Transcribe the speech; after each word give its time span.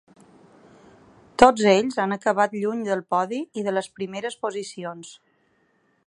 Tots 1.41 1.65
ells 1.73 1.99
han 2.03 2.15
acabat 2.15 2.55
lluny 2.63 2.81
del 2.87 3.03
podi 3.15 3.41
i 3.61 3.65
de 3.67 3.77
les 3.79 3.91
primeres 3.99 4.39
posicions. 4.47 5.13